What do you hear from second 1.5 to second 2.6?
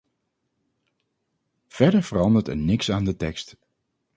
Verder verandert er